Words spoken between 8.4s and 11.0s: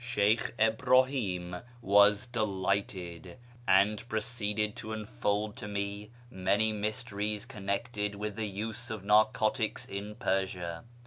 use of narcotics in Persia.